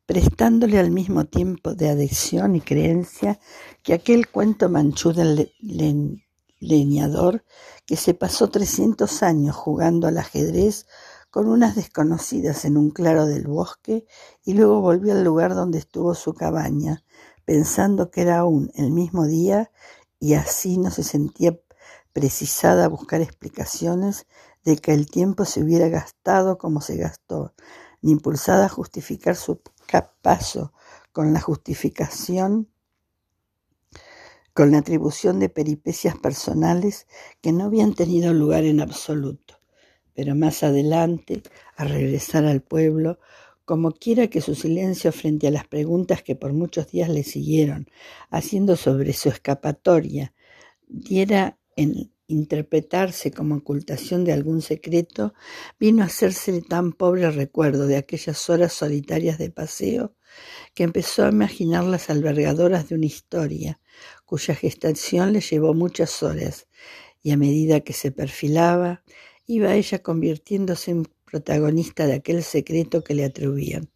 prestándole 0.05 0.77
al 0.77 0.91
mismo 0.91 1.25
tiempo 1.25 1.73
de 1.73 1.89
adhesión 1.89 2.55
y 2.55 2.61
creencia 2.61 3.39
que 3.81 3.93
aquel 3.93 4.27
cuento 4.27 4.69
manchú 4.69 5.13
del 5.13 5.51
leñador 6.63 7.43
que 7.85 7.97
se 7.97 8.13
pasó 8.13 8.49
trescientos 8.49 9.23
años 9.23 9.55
jugando 9.55 10.07
al 10.07 10.17
ajedrez 10.17 10.87
con 11.29 11.47
unas 11.47 11.75
desconocidas 11.75 12.65
en 12.65 12.77
un 12.77 12.91
claro 12.91 13.25
del 13.25 13.47
bosque 13.47 14.05
y 14.43 14.53
luego 14.53 14.81
volvió 14.81 15.13
al 15.13 15.23
lugar 15.23 15.55
donde 15.55 15.79
estuvo 15.79 16.13
su 16.15 16.33
cabaña, 16.33 17.03
pensando 17.45 18.11
que 18.11 18.21
era 18.21 18.39
aún 18.39 18.71
el 18.75 18.91
mismo 18.91 19.25
día 19.25 19.71
y 20.19 20.35
así 20.35 20.77
no 20.77 20.91
se 20.91 21.03
sentía 21.03 21.59
precisada 22.13 22.85
a 22.85 22.89
buscar 22.89 23.21
explicaciones 23.21 24.27
de 24.63 24.77
que 24.77 24.93
el 24.93 25.09
tiempo 25.09 25.45
se 25.45 25.61
hubiera 25.63 25.89
gastado 25.89 26.57
como 26.57 26.81
se 26.81 26.95
gastó, 26.97 27.53
ni 28.01 28.11
impulsada 28.11 28.67
a 28.67 28.69
justificar 28.69 29.35
su 29.35 29.59
paso 30.21 30.71
con 31.11 31.33
la 31.33 31.41
justificación 31.41 32.69
con 34.53 34.71
la 34.71 34.79
atribución 34.79 35.39
de 35.39 35.49
peripecias 35.49 36.17
personales 36.17 37.07
que 37.41 37.51
no 37.51 37.65
habían 37.65 37.93
tenido 37.93 38.33
lugar 38.33 38.63
en 38.63 38.81
absoluto. 38.81 39.59
Pero 40.13 40.35
más 40.35 40.63
adelante, 40.63 41.41
al 41.75 41.89
regresar 41.89 42.45
al 42.45 42.61
pueblo, 42.61 43.19
como 43.65 43.91
quiera 43.91 44.27
que 44.27 44.41
su 44.41 44.55
silencio 44.55 45.11
frente 45.11 45.47
a 45.47 45.51
las 45.51 45.67
preguntas 45.67 46.21
que 46.21 46.35
por 46.35 46.53
muchos 46.53 46.91
días 46.91 47.09
le 47.09 47.23
siguieron, 47.23 47.87
haciendo 48.29 48.75
sobre 48.75 49.13
su 49.13 49.29
escapatoria, 49.29 50.33
diera 50.87 51.57
en 51.75 52.11
interpretarse 52.27 53.31
como 53.31 53.55
ocultación 53.55 54.23
de 54.23 54.33
algún 54.33 54.61
secreto, 54.61 55.33
vino 55.79 56.03
a 56.03 56.07
hacerse 56.07 56.61
tan 56.61 56.93
pobre 56.93 57.29
recuerdo 57.31 57.87
de 57.87 57.97
aquellas 57.97 58.49
horas 58.49 58.73
solitarias 58.73 59.37
de 59.37 59.49
paseo 59.49 60.15
que 60.73 60.83
empezó 60.83 61.25
a 61.25 61.29
imaginar 61.29 61.83
las 61.83 62.09
albergadoras 62.09 62.89
de 62.89 62.95
una 62.95 63.05
historia, 63.05 63.79
cuya 64.25 64.55
gestación 64.55 65.33
le 65.33 65.41
llevó 65.41 65.73
muchas 65.73 66.23
horas, 66.23 66.67
y 67.21 67.31
a 67.31 67.37
medida 67.37 67.81
que 67.81 67.93
se 67.93 68.11
perfilaba, 68.11 69.03
iba 69.45 69.75
ella 69.75 70.01
convirtiéndose 70.01 70.91
en 70.91 71.07
protagonista 71.25 72.05
de 72.07 72.13
aquel 72.13 72.43
secreto 72.43 73.03
que 73.03 73.13
le 73.13 73.25
atribuían. 73.25 73.89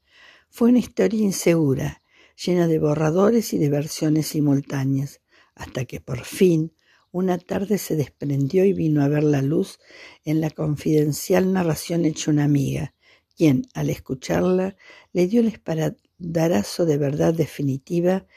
Fue 0.49 0.69
una 0.69 0.79
historia 0.79 1.21
insegura, 1.21 2.01
llena 2.35 2.67
de 2.67 2.79
borradores 2.79 3.53
y 3.53 3.57
de 3.57 3.69
versiones 3.69 4.27
simultáneas, 4.27 5.21
hasta 5.55 5.85
que 5.85 5.99
por 5.99 6.23
fin 6.23 6.73
una 7.17 7.37
tarde 7.37 7.77
se 7.77 7.95
desprendió 7.95 8.63
y 8.63 8.73
vino 8.73 9.03
a 9.03 9.07
ver 9.07 9.23
la 9.23 9.41
luz 9.41 9.79
en 10.23 10.39
la 10.39 10.51
confidencial 10.51 11.51
narración 11.51 12.05
hecha 12.05 12.31
una 12.31 12.43
amiga, 12.43 12.93
quien, 13.35 13.65
al 13.73 13.89
escucharla, 13.89 14.75
le 15.13 15.27
dio 15.27 15.41
el 15.41 15.47
espaldarazo 15.47 16.85
de 16.85 16.97
verdad 16.97 17.33
definitiva 17.33 18.27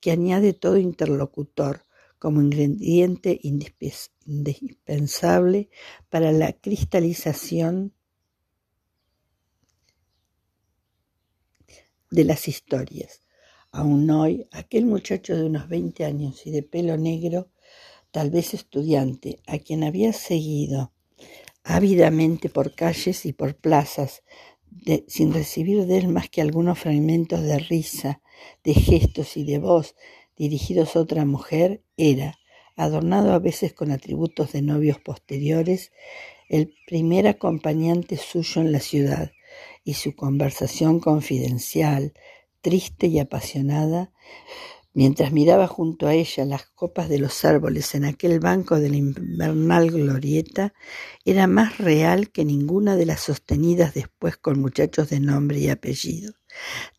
que 0.00 0.10
añade 0.10 0.52
todo 0.52 0.78
interlocutor 0.78 1.84
como 2.18 2.42
ingrediente 2.42 3.38
indispensable 3.42 5.68
para 6.08 6.32
la 6.32 6.52
cristalización 6.54 7.92
de 12.10 12.24
las 12.24 12.48
historias. 12.48 13.20
Aún 13.70 14.10
hoy, 14.10 14.48
aquel 14.52 14.86
muchacho 14.86 15.36
de 15.36 15.44
unos 15.44 15.68
veinte 15.68 16.04
años 16.04 16.46
y 16.46 16.50
de 16.50 16.62
pelo 16.62 16.96
negro, 16.96 17.50
tal 18.14 18.30
vez 18.30 18.54
estudiante, 18.54 19.40
a 19.48 19.58
quien 19.58 19.82
había 19.82 20.12
seguido 20.12 20.92
ávidamente 21.64 22.48
por 22.48 22.76
calles 22.76 23.26
y 23.26 23.32
por 23.32 23.56
plazas, 23.56 24.22
sin 25.08 25.34
recibir 25.34 25.84
de 25.86 25.98
él 25.98 26.06
más 26.06 26.28
que 26.30 26.40
algunos 26.40 26.78
fragmentos 26.78 27.42
de 27.42 27.58
risa, 27.58 28.22
de 28.62 28.74
gestos 28.74 29.36
y 29.36 29.42
de 29.42 29.58
voz 29.58 29.96
dirigidos 30.36 30.94
a 30.94 31.00
otra 31.00 31.24
mujer, 31.24 31.82
era, 31.96 32.38
adornado 32.76 33.32
a 33.32 33.40
veces 33.40 33.72
con 33.72 33.90
atributos 33.90 34.52
de 34.52 34.62
novios 34.62 35.00
posteriores, 35.00 35.90
el 36.48 36.72
primer 36.86 37.26
acompañante 37.26 38.16
suyo 38.16 38.60
en 38.60 38.70
la 38.70 38.78
ciudad, 38.78 39.32
y 39.82 39.94
su 39.94 40.14
conversación 40.14 41.00
confidencial, 41.00 42.12
triste 42.60 43.08
y 43.08 43.18
apasionada, 43.18 44.12
mientras 44.94 45.32
miraba 45.32 45.66
junto 45.66 46.06
a 46.06 46.14
ella 46.14 46.44
las 46.44 46.66
copas 46.66 47.08
de 47.08 47.18
los 47.18 47.44
árboles 47.44 47.94
en 47.94 48.04
aquel 48.04 48.40
banco 48.40 48.80
de 48.80 48.88
la 48.88 48.96
invernal 48.96 49.90
glorieta, 49.90 50.72
era 51.24 51.46
más 51.46 51.78
real 51.78 52.30
que 52.30 52.44
ninguna 52.44 52.96
de 52.96 53.06
las 53.06 53.20
sostenidas 53.20 53.92
después 53.92 54.36
con 54.36 54.60
muchachos 54.60 55.10
de 55.10 55.20
nombre 55.20 55.58
y 55.58 55.68
apellido, 55.68 56.34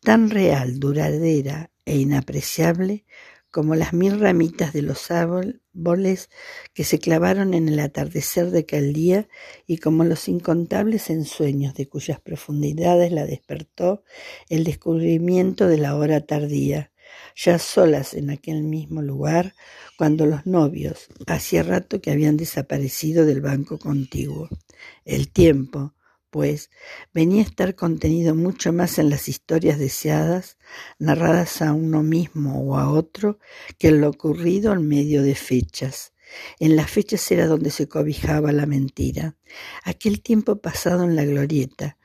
tan 0.02 0.30
real, 0.30 0.78
duradera 0.78 1.70
e 1.84 1.96
inapreciable 1.96 3.04
como 3.56 3.74
las 3.74 3.94
mil 3.94 4.20
ramitas 4.20 4.74
de 4.74 4.82
los 4.82 5.10
árboles 5.10 6.28
que 6.74 6.84
se 6.84 6.98
clavaron 6.98 7.54
en 7.54 7.70
el 7.70 7.80
atardecer 7.80 8.50
de 8.50 8.58
aquel 8.58 8.92
día 8.92 9.28
y 9.66 9.78
como 9.78 10.04
los 10.04 10.28
incontables 10.28 11.08
ensueños 11.08 11.72
de 11.72 11.88
cuyas 11.88 12.20
profundidades 12.20 13.12
la 13.12 13.24
despertó 13.24 14.02
el 14.50 14.64
descubrimiento 14.64 15.68
de 15.68 15.78
la 15.78 15.96
hora 15.96 16.20
tardía, 16.20 16.92
ya 17.34 17.58
solas 17.58 18.14
en 18.14 18.30
aquel 18.30 18.62
mismo 18.62 19.02
lugar, 19.02 19.54
cuando 19.96 20.26
los 20.26 20.46
novios 20.46 21.08
hacía 21.26 21.62
rato 21.62 22.00
que 22.00 22.10
habían 22.10 22.36
desaparecido 22.36 23.24
del 23.24 23.40
banco 23.40 23.78
contiguo. 23.78 24.48
El 25.04 25.28
tiempo, 25.30 25.94
pues, 26.30 26.70
venía 27.14 27.42
a 27.42 27.46
estar 27.46 27.74
contenido 27.74 28.34
mucho 28.34 28.72
más 28.72 28.98
en 28.98 29.10
las 29.10 29.28
historias 29.28 29.78
deseadas, 29.78 30.58
narradas 30.98 31.62
a 31.62 31.72
uno 31.72 32.02
mismo 32.02 32.60
o 32.62 32.76
a 32.76 32.90
otro, 32.90 33.38
que 33.78 33.88
en 33.88 34.00
lo 34.00 34.10
ocurrido 34.10 34.72
en 34.72 34.86
medio 34.86 35.22
de 35.22 35.34
fechas. 35.34 36.12
En 36.58 36.76
las 36.76 36.90
fechas 36.90 37.30
era 37.30 37.46
donde 37.46 37.70
se 37.70 37.88
cobijaba 37.88 38.52
la 38.52 38.66
mentira. 38.66 39.36
Aquel 39.84 40.22
tiempo 40.22 40.60
pasado 40.60 41.04
en 41.04 41.16
la 41.16 41.24
glorieta, 41.24 41.96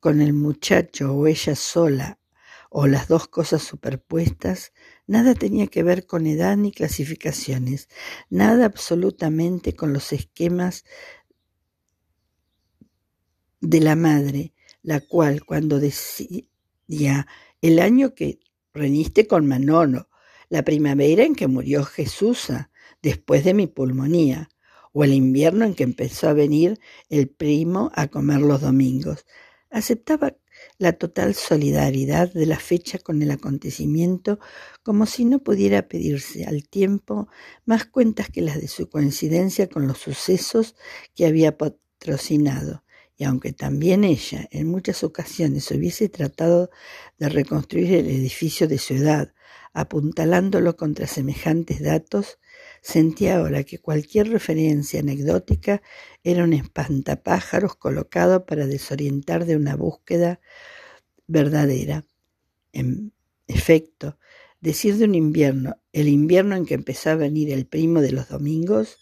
con 0.00 0.20
el 0.20 0.32
muchacho 0.32 1.14
o 1.14 1.26
ella 1.26 1.54
sola, 1.54 2.18
o 2.78 2.86
las 2.86 3.08
dos 3.08 3.26
cosas 3.26 3.62
superpuestas, 3.62 4.74
nada 5.06 5.32
tenía 5.32 5.66
que 5.66 5.82
ver 5.82 6.04
con 6.04 6.26
edad 6.26 6.58
ni 6.58 6.72
clasificaciones, 6.72 7.88
nada 8.28 8.66
absolutamente 8.66 9.74
con 9.74 9.94
los 9.94 10.12
esquemas 10.12 10.84
de 13.62 13.80
la 13.80 13.96
madre, 13.96 14.52
la 14.82 15.00
cual 15.00 15.42
cuando 15.42 15.80
decía 15.80 17.26
el 17.62 17.78
año 17.78 18.14
que 18.14 18.40
reniste 18.74 19.26
con 19.26 19.46
Manolo, 19.46 20.10
la 20.50 20.62
primavera 20.62 21.24
en 21.24 21.34
que 21.34 21.46
murió 21.46 21.82
Jesús 21.82 22.48
después 23.00 23.42
de 23.42 23.54
mi 23.54 23.68
pulmonía, 23.68 24.50
o 24.92 25.02
el 25.02 25.14
invierno 25.14 25.64
en 25.64 25.74
que 25.74 25.84
empezó 25.84 26.28
a 26.28 26.34
venir 26.34 26.78
el 27.08 27.30
primo 27.30 27.90
a 27.94 28.08
comer 28.08 28.42
los 28.42 28.60
domingos. 28.60 29.24
Aceptaba 29.70 30.36
la 30.78 30.92
total 30.92 31.34
solidaridad 31.34 32.32
de 32.32 32.46
la 32.46 32.58
fecha 32.58 32.98
con 32.98 33.22
el 33.22 33.30
acontecimiento 33.30 34.38
como 34.82 35.06
si 35.06 35.24
no 35.24 35.38
pudiera 35.42 35.88
pedirse 35.88 36.44
al 36.44 36.68
tiempo 36.68 37.28
más 37.64 37.86
cuentas 37.86 38.28
que 38.30 38.42
las 38.42 38.60
de 38.60 38.68
su 38.68 38.88
coincidencia 38.88 39.68
con 39.68 39.86
los 39.86 39.98
sucesos 39.98 40.76
que 41.14 41.26
había 41.26 41.56
patrocinado. 41.56 42.84
Y 43.18 43.24
aunque 43.24 43.52
también 43.52 44.04
ella 44.04 44.46
en 44.50 44.68
muchas 44.68 45.02
ocasiones 45.02 45.70
hubiese 45.70 46.10
tratado 46.10 46.70
de 47.18 47.30
reconstruir 47.30 47.94
el 47.94 48.06
edificio 48.08 48.68
de 48.68 48.76
su 48.76 48.94
edad, 48.94 49.32
apuntalándolo 49.72 50.76
contra 50.76 51.06
semejantes 51.06 51.82
datos, 51.82 52.38
sentía 52.82 53.38
ahora 53.38 53.64
que 53.64 53.78
cualquier 53.78 54.30
referencia 54.30 55.00
anecdótica 55.00 55.82
era 56.24 56.44
un 56.44 56.52
espantapájaros 56.52 57.76
colocado 57.76 58.46
para 58.46 58.66
desorientar 58.66 59.44
de 59.44 59.56
una 59.56 59.76
búsqueda 59.76 60.40
verdadera. 61.26 62.04
En 62.72 63.12
efecto, 63.46 64.18
decir 64.60 64.96
de 64.96 65.04
un 65.04 65.14
invierno, 65.14 65.76
el 65.92 66.08
invierno 66.08 66.56
en 66.56 66.66
que 66.66 66.74
empezó 66.74 67.10
a 67.10 67.14
venir 67.16 67.52
el 67.52 67.66
primo 67.66 68.00
de 68.00 68.12
los 68.12 68.28
domingos, 68.28 68.98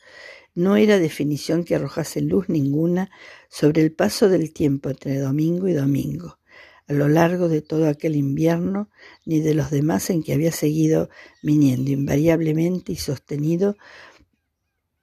no 0.54 0.76
era 0.76 0.98
definición 0.98 1.64
que 1.64 1.74
arrojase 1.74 2.20
luz 2.20 2.48
ninguna 2.48 3.10
sobre 3.48 3.82
el 3.82 3.92
paso 3.92 4.28
del 4.28 4.52
tiempo 4.52 4.90
entre 4.90 5.18
domingo 5.18 5.68
y 5.68 5.72
domingo, 5.72 6.38
a 6.87 6.92
lo 6.92 7.09
largo 7.09 7.49
de 7.49 7.62
todo 7.62 7.88
aquel 7.88 8.16
invierno, 8.16 8.90
ni 9.25 9.40
de 9.40 9.55
los 9.55 9.70
demás 9.70 10.11
en 10.11 10.23
que 10.23 10.33
había 10.33 10.53
seguido 10.53 11.09
viniendo 11.42 11.90
invariablemente 11.90 12.92
y 12.92 12.97
sostenido 12.97 13.77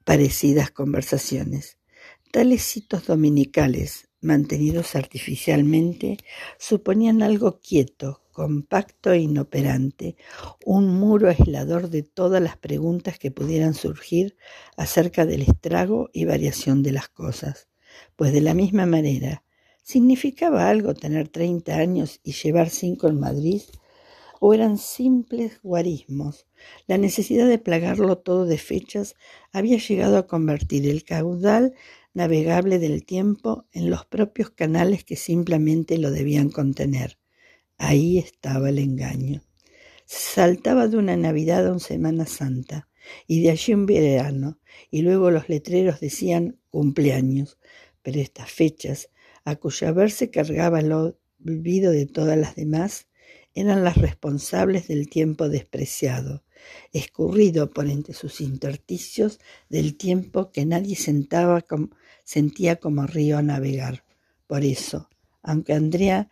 parecidas 0.04 0.70
conversaciones. 0.70 1.78
Tales 2.30 2.76
hitos 2.76 3.06
dominicales, 3.06 4.08
mantenidos 4.20 4.94
artificialmente, 4.96 6.16
suponían 6.58 7.22
algo 7.22 7.60
quieto, 7.60 8.22
compacto 8.32 9.12
e 9.12 9.18
inoperante, 9.18 10.16
un 10.64 10.88
muro 10.88 11.28
aislador 11.28 11.90
de 11.90 12.02
todas 12.02 12.42
las 12.42 12.56
preguntas 12.56 13.18
que 13.18 13.30
pudieran 13.30 13.74
surgir 13.74 14.36
acerca 14.76 15.26
del 15.26 15.42
estrago 15.42 16.08
y 16.12 16.24
variación 16.24 16.82
de 16.82 16.92
las 16.92 17.08
cosas. 17.08 17.68
Pues 18.16 18.32
de 18.32 18.40
la 18.40 18.54
misma 18.54 18.86
manera, 18.86 19.44
¿significaba 19.82 20.68
algo 20.68 20.94
tener 20.94 21.28
treinta 21.28 21.76
años 21.76 22.20
y 22.22 22.32
llevar 22.32 22.70
cinco 22.70 23.08
en 23.08 23.20
Madrid? 23.20 23.62
¿O 24.40 24.54
eran 24.54 24.78
simples 24.78 25.60
guarismos? 25.62 26.46
La 26.86 26.98
necesidad 26.98 27.48
de 27.48 27.58
plagarlo 27.58 28.18
todo 28.18 28.44
de 28.44 28.58
fechas 28.58 29.14
había 29.52 29.78
llegado 29.78 30.16
a 30.16 30.26
convertir 30.26 30.88
el 30.88 31.04
caudal 31.04 31.74
navegable 32.14 32.78
del 32.78 33.04
tiempo 33.04 33.66
en 33.72 33.90
los 33.90 34.04
propios 34.04 34.50
canales 34.50 35.04
que 35.04 35.16
simplemente 35.16 35.98
lo 35.98 36.10
debían 36.10 36.50
contener. 36.50 37.18
Ahí 37.78 38.18
estaba 38.18 38.68
el 38.68 38.78
engaño. 38.78 39.42
Saltaba 40.06 40.88
de 40.88 40.98
una 40.98 41.16
Navidad 41.16 41.66
a 41.66 41.70
una 41.70 41.78
Semana 41.78 42.26
Santa, 42.26 42.88
y 43.26 43.42
de 43.42 43.50
allí 43.50 43.74
un 43.74 43.86
verano, 43.86 44.58
y 44.90 45.02
luego 45.02 45.30
los 45.30 45.48
letreros 45.48 46.00
decían 46.00 46.58
cumpleaños, 46.68 47.58
pero 48.02 48.20
estas 48.20 48.50
fechas, 48.50 49.08
a 49.44 49.56
cuyo 49.56 49.88
haber 49.88 50.10
se 50.10 50.30
cargaba 50.30 50.80
el 50.80 50.92
olvido 50.92 51.92
de 51.92 52.06
todas 52.06 52.38
las 52.38 52.54
demás, 52.54 53.08
eran 53.54 53.84
las 53.84 53.96
responsables 53.96 54.88
del 54.88 55.08
tiempo 55.08 55.48
despreciado, 55.48 56.42
escurrido 56.92 57.70
por 57.70 57.86
entre 57.88 58.14
sus 58.14 58.40
intersticios 58.40 59.40
del 59.68 59.96
tiempo 59.96 60.50
que 60.50 60.64
nadie 60.64 60.96
sentaba 60.96 61.64
sentía 62.24 62.76
como 62.76 63.06
río 63.06 63.38
a 63.38 63.42
navegar. 63.42 64.04
Por 64.46 64.64
eso, 64.64 65.08
aunque 65.42 65.74
Andrea 65.74 66.30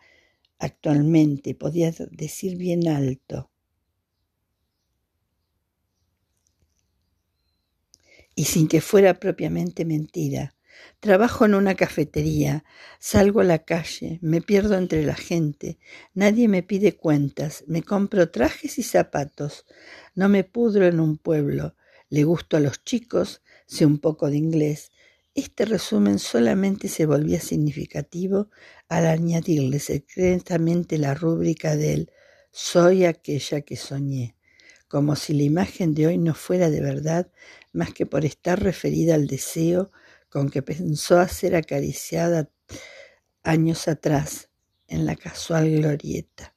actualmente, 0.58 1.54
podía 1.54 1.92
decir 2.10 2.56
bien 2.56 2.88
alto. 2.88 3.50
Y 8.34 8.44
sin 8.44 8.68
que 8.68 8.80
fuera 8.80 9.14
propiamente 9.14 9.84
mentira. 9.84 10.54
Trabajo 11.00 11.44
en 11.44 11.54
una 11.54 11.74
cafetería, 11.74 12.64
salgo 12.98 13.40
a 13.40 13.44
la 13.44 13.60
calle, 13.60 14.18
me 14.22 14.42
pierdo 14.42 14.76
entre 14.76 15.04
la 15.04 15.14
gente, 15.14 15.78
nadie 16.14 16.48
me 16.48 16.62
pide 16.62 16.96
cuentas, 16.96 17.64
me 17.66 17.82
compro 17.82 18.30
trajes 18.30 18.78
y 18.78 18.82
zapatos, 18.82 19.66
no 20.14 20.28
me 20.28 20.44
pudro 20.44 20.86
en 20.86 21.00
un 21.00 21.16
pueblo, 21.16 21.74
le 22.08 22.24
gusto 22.24 22.56
a 22.56 22.60
los 22.60 22.84
chicos, 22.84 23.40
sé 23.66 23.86
un 23.86 23.98
poco 23.98 24.28
de 24.28 24.36
inglés, 24.36 24.90
este 25.34 25.64
resumen 25.64 26.18
solamente 26.18 26.88
se 26.88 27.06
volvía 27.06 27.40
significativo 27.40 28.50
al 28.88 29.06
añadirle 29.06 29.78
secretamente 29.78 30.98
la 30.98 31.14
rúbrica 31.14 31.76
del 31.76 32.10
soy 32.50 33.04
aquella 33.04 33.60
que 33.60 33.76
soñé, 33.76 34.34
como 34.88 35.14
si 35.14 35.34
la 35.34 35.44
imagen 35.44 35.94
de 35.94 36.08
hoy 36.08 36.18
no 36.18 36.34
fuera 36.34 36.68
de 36.68 36.80
verdad 36.80 37.30
más 37.72 37.94
que 37.94 38.06
por 38.06 38.24
estar 38.24 38.60
referida 38.60 39.14
al 39.14 39.28
deseo 39.28 39.92
con 40.30 40.48
que 40.48 40.62
pensó 40.62 41.26
ser 41.28 41.56
acariciada 41.56 42.48
años 43.42 43.88
atrás 43.88 44.48
en 44.86 45.04
la 45.04 45.16
casual 45.16 45.70
glorieta. 45.70 46.54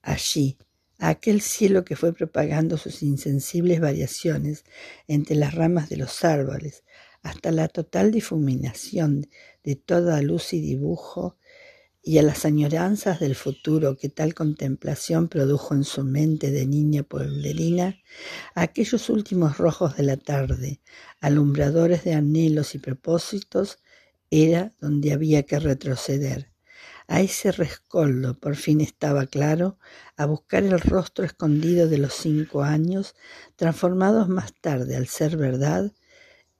Allí, 0.00 0.56
aquel 0.98 1.40
cielo 1.40 1.84
que 1.84 1.96
fue 1.96 2.12
propagando 2.12 2.78
sus 2.78 3.02
insensibles 3.02 3.80
variaciones 3.80 4.64
entre 5.08 5.36
las 5.36 5.54
ramas 5.54 5.88
de 5.88 5.96
los 5.96 6.24
árboles, 6.24 6.84
hasta 7.22 7.52
la 7.52 7.68
total 7.68 8.10
difuminación 8.10 9.28
de 9.62 9.76
toda 9.76 10.20
luz 10.22 10.52
y 10.52 10.60
dibujo, 10.60 11.36
y 12.06 12.18
a 12.18 12.22
las 12.22 12.44
añoranzas 12.44 13.18
del 13.18 13.34
futuro 13.34 13.96
que 13.96 14.10
tal 14.10 14.34
contemplación 14.34 15.28
produjo 15.28 15.74
en 15.74 15.84
su 15.84 16.04
mente 16.04 16.50
de 16.50 16.66
niña 16.66 17.02
pueblerina, 17.02 17.98
aquellos 18.54 19.08
últimos 19.08 19.56
rojos 19.56 19.96
de 19.96 20.02
la 20.02 20.18
tarde, 20.18 20.82
alumbradores 21.20 22.04
de 22.04 22.12
anhelos 22.12 22.74
y 22.74 22.78
propósitos, 22.78 23.78
era 24.30 24.74
donde 24.80 25.12
había 25.12 25.44
que 25.44 25.58
retroceder. 25.58 26.52
A 27.08 27.22
ese 27.22 27.52
rescoldo 27.52 28.38
por 28.38 28.56
fin 28.56 28.82
estaba 28.82 29.26
claro, 29.26 29.78
a 30.16 30.26
buscar 30.26 30.62
el 30.62 30.80
rostro 30.80 31.24
escondido 31.24 31.88
de 31.88 31.98
los 31.98 32.12
cinco 32.12 32.62
años, 32.62 33.14
transformados 33.56 34.28
más 34.28 34.52
tarde 34.60 34.96
al 34.96 35.06
ser 35.06 35.38
verdad, 35.38 35.92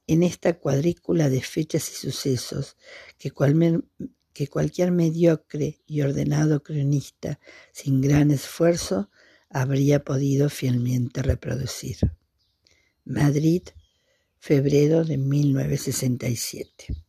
en 0.07 0.23
esta 0.23 0.53
cuadrícula 0.53 1.29
de 1.29 1.41
fechas 1.41 1.91
y 1.91 1.95
sucesos 1.95 2.77
que, 3.17 3.31
que 4.35 4.49
cualquier 4.49 4.91
mediocre 4.91 5.79
y 5.87 6.01
ordenado 6.01 6.61
cronista 6.61 7.39
sin 7.71 8.01
gran 8.01 8.31
esfuerzo 8.31 9.09
habría 9.49 10.03
podido 10.03 10.49
fielmente 10.49 11.21
reproducir. 11.21 11.97
Madrid, 13.05 13.63
febrero 14.37 15.05
de 15.05 15.17
1967. 15.17 17.04